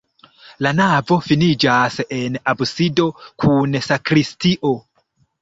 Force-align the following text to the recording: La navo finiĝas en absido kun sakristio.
La 0.65 0.69
navo 0.77 1.17
finiĝas 1.25 1.99
en 2.21 2.39
absido 2.55 3.07
kun 3.45 3.79
sakristio. 3.91 4.75